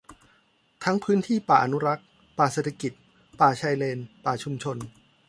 [0.83, 2.05] ทั้งพื้นที่ป่าอนุรักษ์
[2.37, 2.91] ป่าเศรษฐกิจ
[3.39, 4.77] ป่าชายเลน ป่าชุมชน